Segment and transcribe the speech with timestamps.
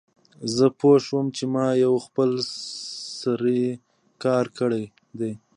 [0.55, 2.29] زه پوه شوم چې ما یو خپل
[3.19, 3.63] سری
[4.23, 4.83] کار کړی
[5.19, 5.31] دی